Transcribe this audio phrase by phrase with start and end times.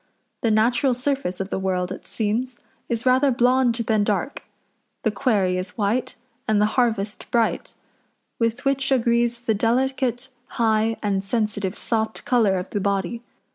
[0.41, 2.57] The natural surface of the world, it seems,
[2.89, 4.41] is rather blond than dark;
[5.03, 6.15] the quarry is white,
[6.47, 7.75] and the harvest bright;
[8.39, 13.21] with which agrees the delicate, high, and sensitive soft colour of the body.